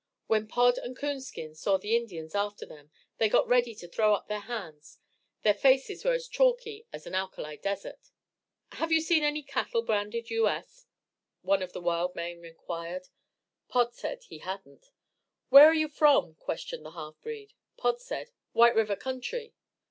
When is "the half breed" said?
16.83-17.53